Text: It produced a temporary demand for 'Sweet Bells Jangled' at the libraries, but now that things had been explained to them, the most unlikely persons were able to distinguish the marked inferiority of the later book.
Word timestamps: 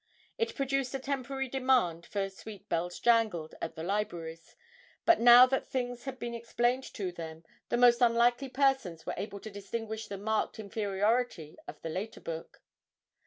It 0.39 0.55
produced 0.55 0.95
a 0.95 0.99
temporary 0.99 1.47
demand 1.47 2.07
for 2.07 2.27
'Sweet 2.27 2.67
Bells 2.69 2.99
Jangled' 2.99 3.53
at 3.61 3.75
the 3.75 3.83
libraries, 3.83 4.55
but 5.05 5.19
now 5.19 5.45
that 5.45 5.67
things 5.67 6.05
had 6.05 6.17
been 6.17 6.33
explained 6.33 6.91
to 6.95 7.11
them, 7.11 7.43
the 7.69 7.77
most 7.77 8.01
unlikely 8.01 8.49
persons 8.49 9.05
were 9.05 9.13
able 9.15 9.39
to 9.41 9.51
distinguish 9.51 10.07
the 10.07 10.17
marked 10.17 10.57
inferiority 10.57 11.55
of 11.67 11.79
the 11.83 11.89
later 11.89 12.19
book. 12.19 12.63